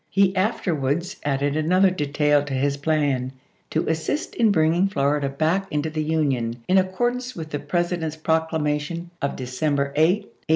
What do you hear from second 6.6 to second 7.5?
in accordance